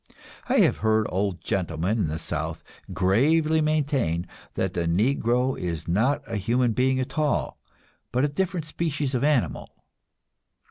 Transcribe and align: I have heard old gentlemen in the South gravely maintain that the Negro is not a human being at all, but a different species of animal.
I 0.49 0.61
have 0.61 0.77
heard 0.77 1.05
old 1.09 1.41
gentlemen 1.41 1.99
in 1.99 2.07
the 2.07 2.17
South 2.17 2.63
gravely 2.91 3.61
maintain 3.61 4.25
that 4.55 4.73
the 4.73 4.87
Negro 4.87 5.55
is 5.55 5.87
not 5.87 6.23
a 6.25 6.37
human 6.37 6.73
being 6.73 6.99
at 6.99 7.19
all, 7.19 7.59
but 8.11 8.25
a 8.25 8.27
different 8.27 8.65
species 8.65 9.13
of 9.13 9.23
animal. 9.23 9.69